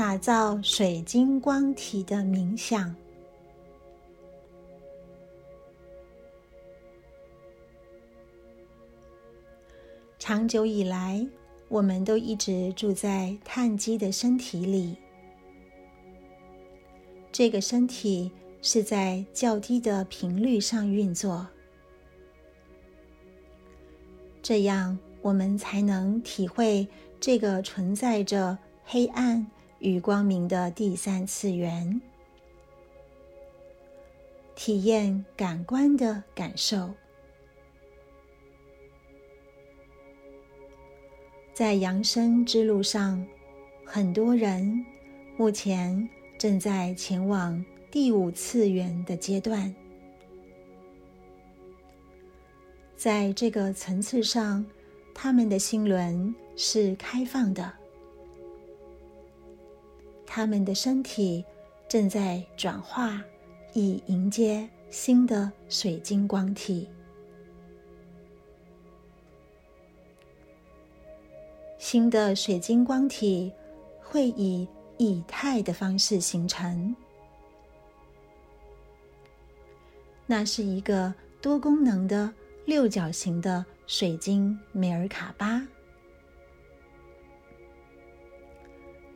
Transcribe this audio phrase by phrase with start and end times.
[0.00, 2.96] 打造水晶光体的冥想。
[10.18, 11.28] 长久以来，
[11.68, 14.96] 我们都一直住在碳基的身体里。
[17.30, 18.32] 这个身体
[18.62, 21.46] 是在较低的频率上运作，
[24.40, 26.88] 这样我们才能体会
[27.20, 29.46] 这个存在着黑暗
[29.80, 32.00] 与光明的第三次元，
[34.54, 36.94] 体验感官的感受。
[41.52, 43.26] 在扬升之路上，
[43.84, 44.84] 很多人
[45.36, 49.74] 目前正在前往第五次元的阶段。
[52.96, 54.64] 在这个层次上，
[55.14, 57.72] 他们的心轮是开放的，
[60.32, 61.44] 他们的身体
[61.88, 63.20] 正在转化，
[63.72, 66.88] 以迎接新的水晶光体。
[71.78, 73.52] 新的水晶光体
[74.00, 76.94] 会以以太的方式形成，
[80.26, 82.32] 那是一个多功能的
[82.66, 85.66] 六角形的水晶梅尔卡巴。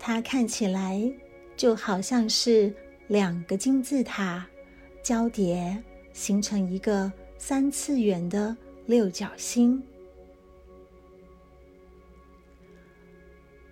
[0.07, 1.11] 它看起来
[1.57, 2.71] 就好像是
[3.07, 4.47] 两个金字塔
[5.03, 9.83] 交叠，形成一个三次元的六角星。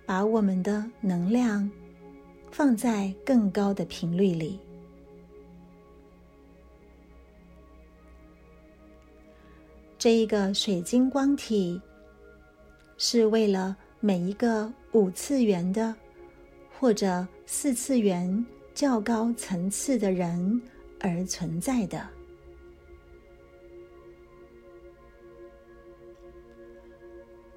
[0.07, 1.69] 把我们的能量
[2.49, 4.59] 放在更高的频率里。
[9.99, 11.79] 这一个水晶光体
[12.97, 15.95] 是为了每一个五次元的
[16.83, 20.61] 或者四次元较高层次的人
[20.99, 22.05] 而存在的。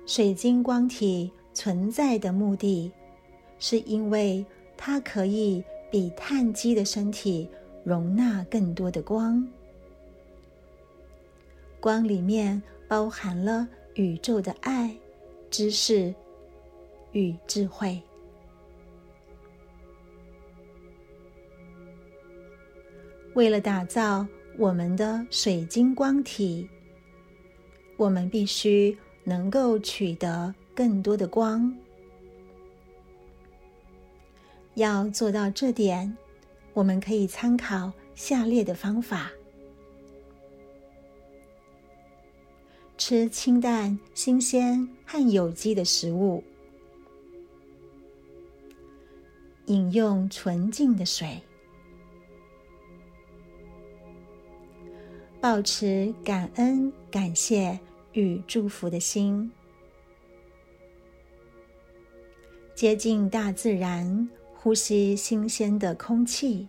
[0.07, 1.29] 水晶光体。
[1.53, 2.93] 存在的目的，
[3.59, 4.45] 是因为
[4.77, 7.49] 它可以比碳基的身体
[7.83, 9.43] 容纳更多的光。
[11.81, 14.95] 光里面包含了宇宙的爱、
[15.51, 16.15] 知识
[17.13, 17.99] 与智慧。
[23.37, 24.27] 为了打造
[24.57, 26.67] 我们的水晶光体，
[27.99, 30.53] 我们必须能够取得。
[30.75, 31.75] 更多的光，
[34.75, 36.15] 要做到这点，
[36.75, 39.33] 我们可以参考下列的方法：
[42.99, 46.45] 吃清淡、新鲜和有机的食物，
[49.65, 51.41] 饮用纯净的水，
[55.49, 57.79] 保持感恩、感谢
[58.15, 59.49] 与祝福的心。
[62.75, 66.67] 接近大自然，呼吸新鲜的空气，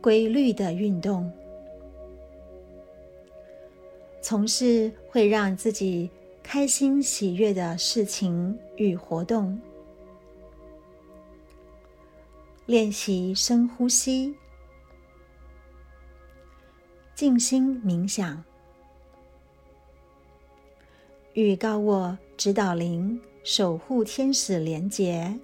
[0.00, 1.32] 规律的运动，
[4.20, 6.10] 从事会让自己
[6.42, 9.56] 开心喜悦的事情与活动，
[12.66, 14.34] 练习深呼吸，
[17.16, 18.44] 静心冥想，
[21.32, 22.18] 与高我。
[22.36, 25.34] 指导灵、守护天使连结，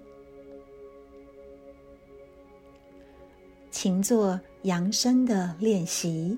[3.71, 6.37] 请做扬声的练习。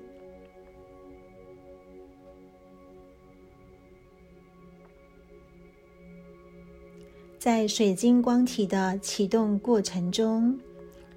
[7.37, 10.57] 在水晶光体的启动过程中，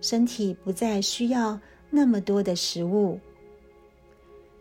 [0.00, 1.60] 身体不再需要
[1.90, 3.20] 那么多的食物，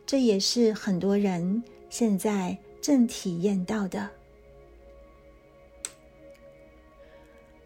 [0.07, 4.09] 这也是很多人现在正体验到的。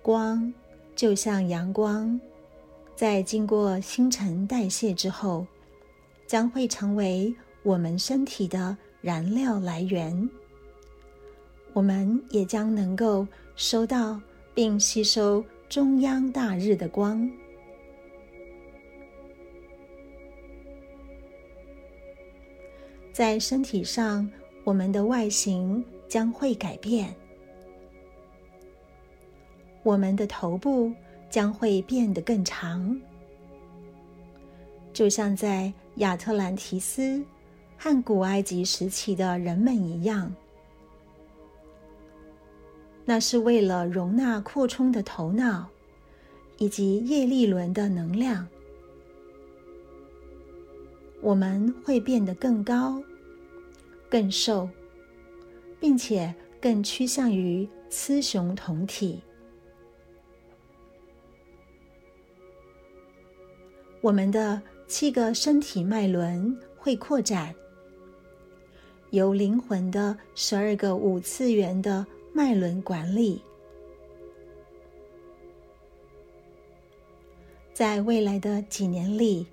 [0.02, 0.52] 光
[0.96, 2.20] 就像阳光，
[2.96, 5.46] 在经过新陈代谢之后，
[6.26, 10.28] 将会成为我们身体的燃料来源。
[11.74, 14.20] 我们也将能够收到
[14.56, 17.30] 并吸收中央大日的光，
[23.12, 24.30] 在身体上，
[24.64, 27.14] 我们的外形将会改变。
[29.84, 30.94] 我们的头部
[31.30, 33.00] 将会变得更长，
[34.94, 37.24] 就像在亚特兰提斯
[37.78, 40.34] 和古埃及时期的人们一样。
[43.04, 45.68] 那是为了容纳扩充的头脑
[46.60, 48.48] 以及叶利轮的能量。
[51.22, 53.02] 我们会变得更高、
[54.10, 54.68] 更瘦，
[55.80, 59.22] 并且更趋向于雌雄同体。
[64.02, 67.54] 我们的七个身体脉轮会扩展，
[69.12, 72.04] 由灵魂的十二个五次元的
[72.34, 73.40] 脉轮管理。
[77.74, 79.46] 在未来的几年里，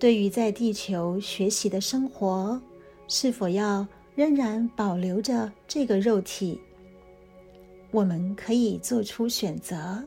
[0.00, 2.58] 对于在地球学习的生活，
[3.06, 6.58] 是否要仍然保留着这个肉体，
[7.90, 10.02] 我们可以做出选择。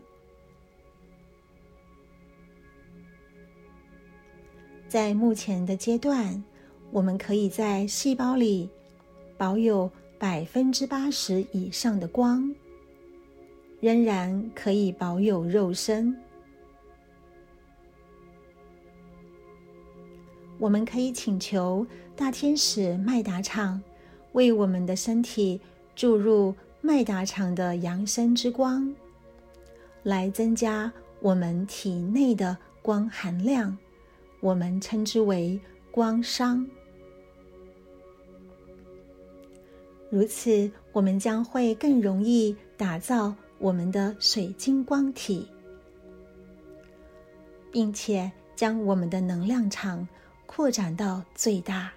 [4.88, 6.44] 在目前的阶段，
[6.90, 8.68] 我们可以在细胞里
[9.38, 9.88] 保有
[10.18, 12.51] 百分之八十以上的光，
[13.80, 16.18] 仍然可以保有肉身。
[20.63, 23.83] 我们可以请求大天使麦达场
[24.31, 25.60] 为我们的身体
[25.94, 28.95] 注入麦达场的扬升之光，
[30.04, 30.89] 来增加
[31.19, 33.77] 我们体内的光含量。
[34.39, 35.60] 我们称之为
[35.92, 36.66] 光商。
[40.09, 45.45] 如此，我们将会更容易打造我们的水晶光体，
[47.69, 50.07] 并且将我们的能量场
[50.55, 51.91] 扩展到最大。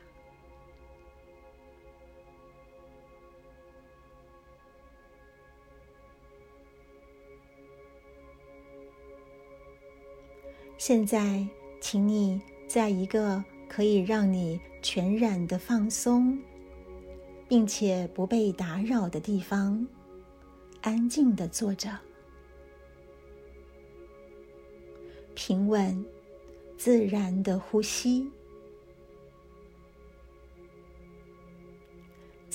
[10.79, 11.47] 现在。
[11.79, 16.37] 请你在一个可以让你全然的放松，
[17.47, 19.87] 并且不被打扰的地方，
[20.81, 21.97] 安静的坐着，
[25.37, 26.05] 平稳、
[26.77, 28.29] 自然的呼吸，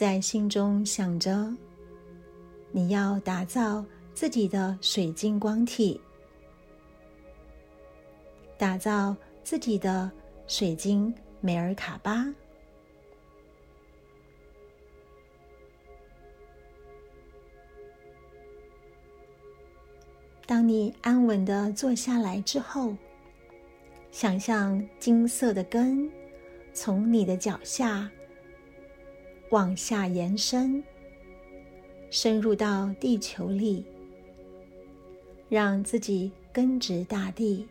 [0.02, 1.56] 在心中想着
[2.72, 6.02] 你要打造自己的水晶光体。
[8.58, 10.12] 打造自己的
[10.48, 12.26] 水晶梅尔卡巴。
[20.48, 22.96] 当你安稳的坐下来之后，
[24.10, 26.12] 想象金色的根
[26.74, 28.10] 从你的脚下
[29.52, 30.82] 往下延伸，
[32.10, 33.86] 深入到地球里，
[35.50, 37.68] 让自己根植大地。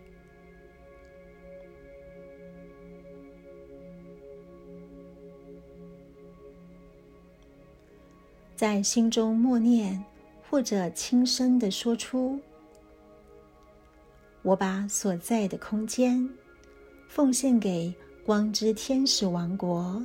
[8.55, 10.05] 在心中默念，
[10.50, 12.38] 或者轻声的说出
[14.44, 16.29] ：“我把所在的空间
[17.09, 17.91] 奉献给
[18.23, 20.05] 光之天使王国。”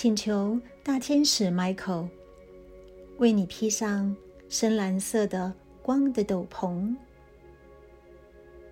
[0.00, 2.08] 请求大天使 Michael
[3.18, 4.16] 为你披上。
[4.48, 5.52] 深蓝色的
[5.82, 6.94] 光的斗篷，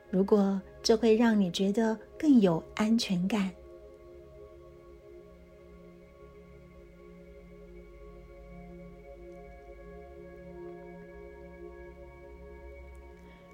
[0.09, 3.52] 如果这会让你觉得更有安全感，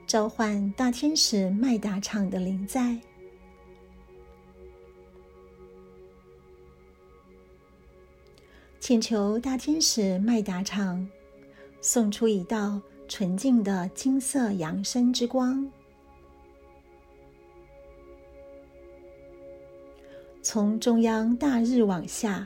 [0.06, 3.00] 召唤大天使麦达场的灵在，
[8.82, 11.08] 请求大天使麦达场。
[11.80, 15.70] 送出一道纯净的金色扬升之光，
[20.42, 22.44] 从中央大日往下，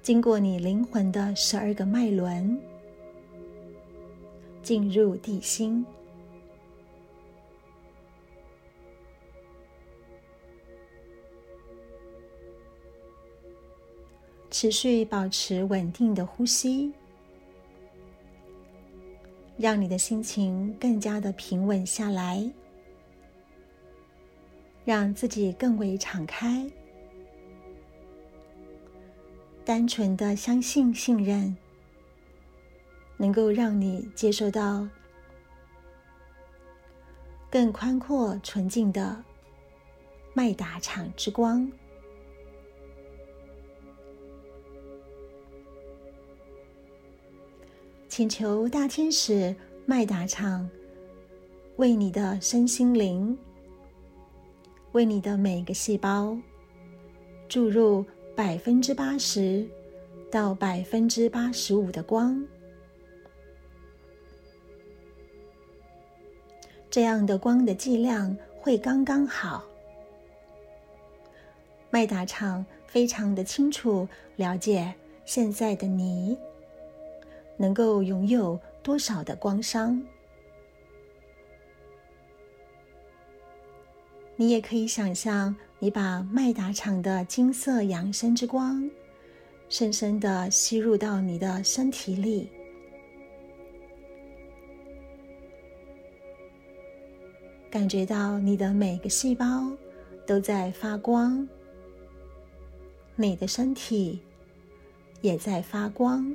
[0.00, 2.56] 经过你灵魂的十二个脉轮，
[4.62, 5.84] 进入地心。
[14.60, 16.92] 持续保持稳定的呼吸，
[19.56, 22.44] 让你的心情更加的平稳下来，
[24.84, 26.68] 让自己更为敞开，
[29.64, 31.56] 单纯的相信、信任，
[33.16, 34.88] 能够让你接受到
[37.48, 39.24] 更宽阔、纯净的
[40.34, 41.70] 麦达场之光。
[48.18, 49.54] 请求大天使
[49.86, 50.68] 麦达唱
[51.76, 53.38] 为你的身心灵，
[54.90, 56.36] 为你的每个细胞
[57.48, 59.64] 注入百分之八十
[60.32, 62.44] 到百分之八十五的光。
[66.90, 69.64] 这样的光的剂量会刚刚好。
[71.88, 74.92] 麦达唱非常的清楚了解
[75.24, 76.36] 现在的你
[77.58, 80.02] 能够拥有多少的光商。
[84.36, 88.88] 你也可以想象，你把麦达场的金色扬升之光
[89.68, 92.48] 深深的吸入到你的身体里。
[97.70, 99.70] 感觉到你的每个细胞
[100.26, 101.46] 都在发光，
[103.14, 104.20] 你的身体
[105.20, 106.34] 也在发光，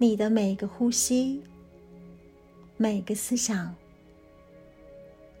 [0.00, 1.42] 你的每个呼吸、
[2.76, 3.74] 每个思想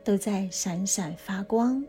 [0.02, 1.84] 都在闪闪发光。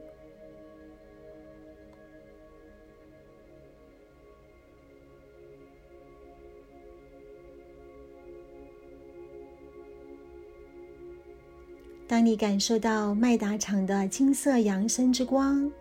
[12.07, 15.71] 当你感受到麦达场的金色扬升之光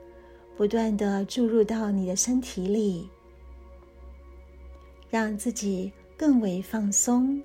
[0.56, 3.08] 不断的注入到你的身体里，
[5.10, 7.40] 让自己更为放松，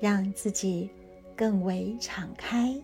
[0.00, 0.88] 让自己
[1.36, 2.74] 更为敞开。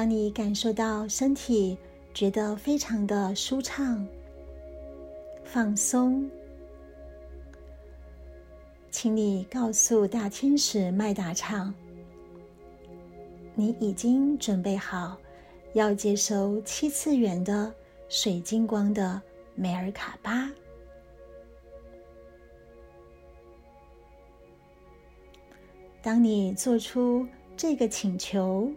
[0.00, 1.76] 当你感受到身体
[2.14, 4.08] 觉得非常的舒畅、
[5.44, 6.26] 放松，
[8.90, 11.74] 请你告诉大天使麦达唱，
[13.54, 15.18] 你已经准备好
[15.74, 17.70] 要接收七次元的
[18.08, 19.20] 水晶光的
[19.54, 20.50] 梅尔卡巴。
[26.00, 28.72] 当你做出这个请求。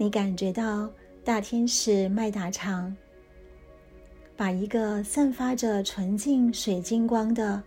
[0.00, 0.90] 你感觉到
[1.22, 2.96] 大天使麦达场
[4.34, 7.62] 把一个散发着纯净水晶光的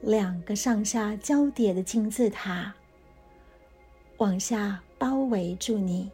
[0.00, 2.74] 两个上下交叠的金字塔
[4.16, 6.10] 往下包围住你，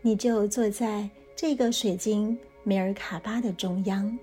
[0.00, 4.18] 你就坐在这个水晶梅尔卡巴的中央。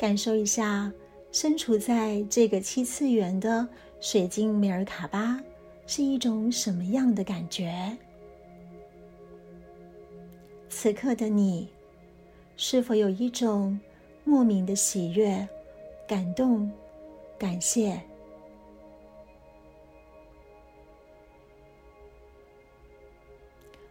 [0.00, 0.90] 感受一下，
[1.30, 3.68] 身处在这个七次元的
[4.00, 5.38] 水晶米尔卡巴
[5.86, 7.70] 是一种什么样的感觉？
[10.70, 11.68] 此刻的你，
[12.56, 13.78] 是否有一种
[14.24, 15.46] 莫名的喜悦、
[16.08, 16.72] 感动、
[17.38, 18.00] 感谢？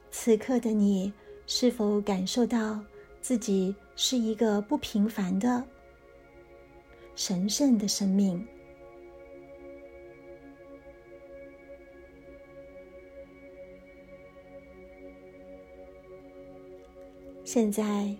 [0.09, 1.13] 此刻的你，
[1.45, 2.79] 是否感受到
[3.21, 5.63] 自己是一个不平凡的？
[7.19, 8.47] 神圣的生命。
[17.43, 18.15] 现在，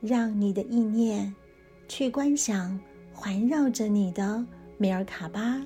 [0.00, 1.34] 让你的意念
[1.88, 2.78] 去观想
[3.12, 4.46] 环绕着你的
[4.78, 5.60] 梅尔卡巴，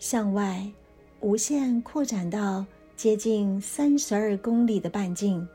[0.00, 0.68] 向外
[1.20, 5.46] 无限扩展到接近三十二公里的半径。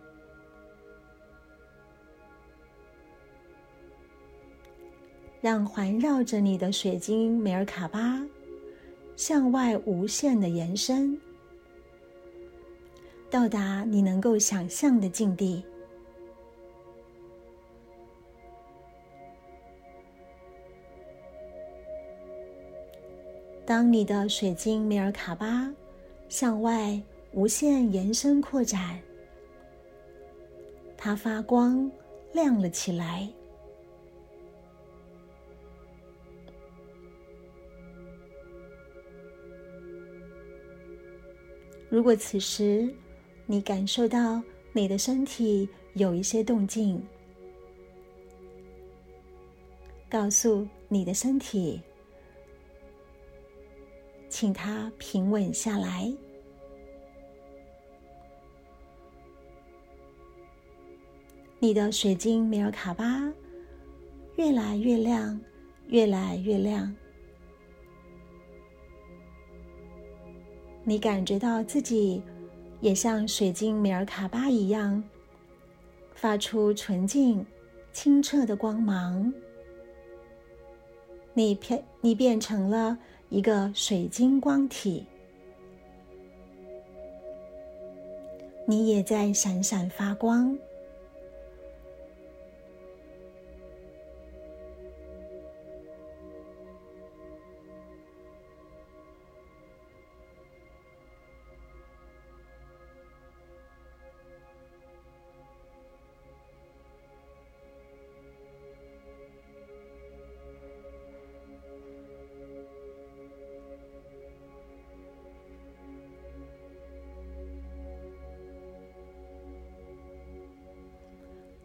[5.41, 8.24] 让环绕着你的水晶梅尔卡巴
[9.15, 11.19] 向外无限的延伸，
[13.27, 15.63] 到达你能够想象的境地。
[23.65, 25.74] 当你的水晶梅尔卡巴
[26.29, 29.00] 向外无限延伸扩展，
[30.95, 31.89] 它发光
[32.31, 33.27] 亮了起来。
[41.91, 42.89] 如果此时
[43.45, 47.05] 你感受到你的身体有一些动静，
[50.10, 51.81] 告诉你的身体，
[54.29, 56.10] 请它平稳下来。
[61.60, 63.29] 你的水晶米尔卡巴
[64.38, 65.38] 越来越亮，
[65.88, 66.95] 越来越亮。
[70.84, 72.22] 你感觉到自己
[72.80, 75.04] 也像水晶米尔卡巴一样，
[76.16, 77.46] 发出纯净、
[77.94, 79.32] 清澈的光芒。
[81.34, 82.98] 你变，你变成了
[83.30, 85.06] 一个水晶光体，
[88.66, 90.58] 你也在闪闪发光。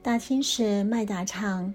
[0.06, 1.74] 大天使麦达场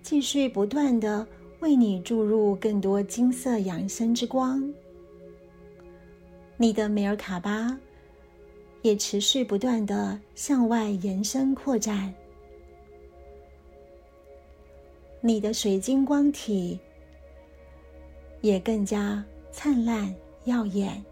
[0.00, 1.26] 继续不断的
[1.60, 4.66] 为你注入更多金色养生之光，
[6.56, 7.78] 你的梅尔卡巴
[8.80, 12.14] 也持续不断的向外延伸扩展，
[15.20, 16.80] 你的水晶光体
[18.40, 20.16] 也更加灿烂
[20.46, 21.04] 耀眼，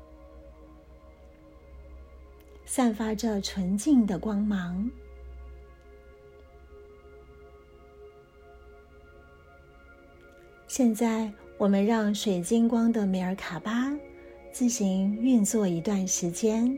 [2.64, 4.90] 散发着纯净的光芒。
[10.76, 13.96] 现在，我们让水晶光的梅尔卡巴
[14.50, 16.76] 自行运作一段时间。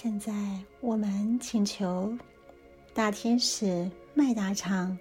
[0.00, 0.32] 现在，
[0.80, 2.16] 我们请求
[2.94, 4.96] 大天使麦达场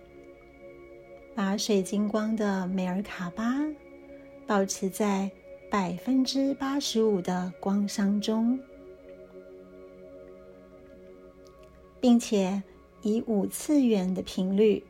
[1.35, 3.63] 把水晶光的美尔卡巴
[4.47, 5.29] 保持在
[5.69, 8.59] 百分之八十五的光伤中，
[12.01, 12.59] 并且
[13.03, 14.83] 以五次元的频率，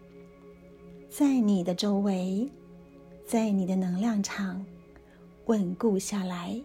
[1.09, 2.49] 在你的周围，
[3.25, 4.65] 在你的能量场
[5.47, 6.57] 稳固下来。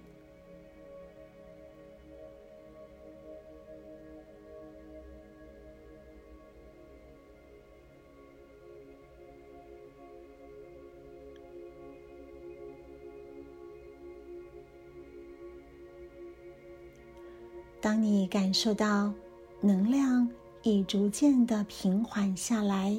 [17.83, 19.13] 当你感受到
[19.61, 20.31] 能量
[20.63, 22.97] 已逐渐的平缓下来，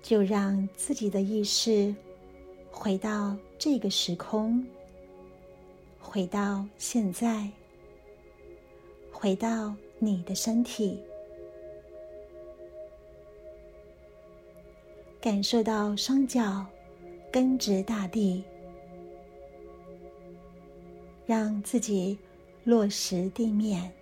[0.00, 1.94] 就让自己的意识
[2.70, 4.66] 回到这个时空，
[6.00, 7.50] 回到现在，
[9.12, 10.98] 回到你的身体，
[15.20, 16.64] 感受到双脚
[17.30, 18.42] 根植大地，
[21.26, 22.18] 让自己。
[22.64, 23.92] 落实地面，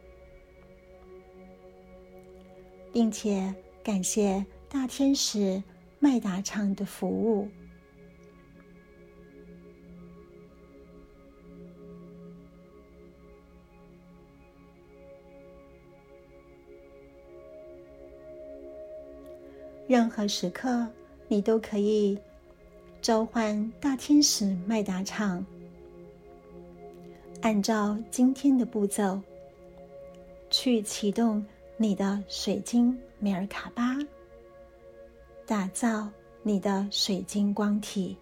[2.93, 5.63] 并且感谢大天使
[5.99, 7.49] 麦达场的服务。
[19.89, 20.87] 任何时刻，
[21.27, 22.17] 你都可以
[23.03, 25.45] 召唤大天使麦达场。
[27.43, 29.19] 按照今天的步骤，
[30.51, 31.45] 去启动
[31.79, 33.97] 你的水晶米尔卡巴，
[35.47, 36.07] 打造
[36.43, 38.15] 你的水晶光体，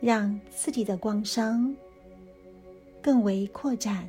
[0.00, 1.74] 让自己的光商
[3.02, 4.08] 更为扩展。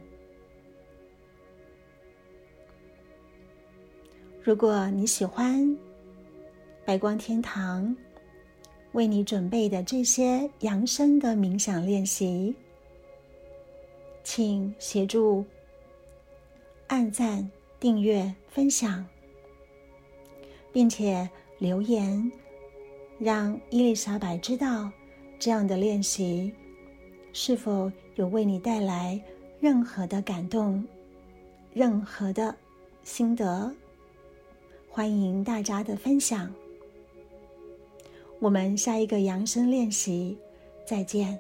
[4.44, 5.76] 如果你喜欢
[6.86, 7.96] 白光天堂。
[8.96, 12.56] 为你准备的这些扬声的冥想练习，
[14.24, 15.44] 请协助
[16.88, 17.46] 按赞、
[17.78, 19.06] 订阅、分享，
[20.72, 21.30] 并且
[21.60, 22.32] 留言，
[23.20, 24.90] 让伊丽莎白知道
[25.38, 26.50] 这样的练习
[27.34, 29.22] 是否有为你带来
[29.60, 30.82] 任何的感动、
[31.74, 32.56] 任何的
[33.04, 33.70] 心得。
[34.90, 36.50] 欢迎大家的分享。
[38.40, 40.38] 我们下一个扬声练习，
[40.86, 41.40] 再见。